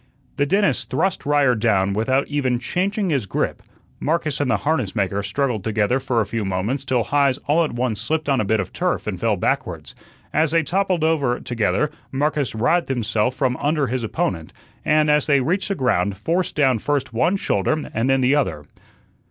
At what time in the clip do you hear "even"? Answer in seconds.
2.27-2.57